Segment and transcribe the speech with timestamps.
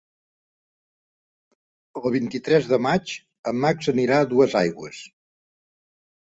[2.01, 3.15] El vint-i-tres de maig
[3.53, 5.07] en Max anirà a Duesaigües.